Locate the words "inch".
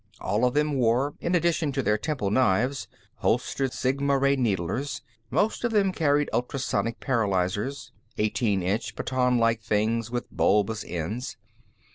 8.63-8.95